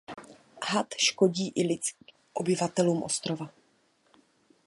Had 0.67 0.87
škodí 0.97 1.51
i 1.55 1.67
lidským 1.67 2.07
obyvatelům 2.33 3.03
ostrova. 3.03 3.49